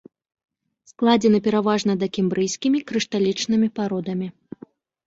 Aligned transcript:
Складзены 0.91 1.39
пераважна 1.49 1.91
дакембрыйскімі 2.05 2.85
крышталічнымі 2.93 3.67
пародамі. 3.79 4.27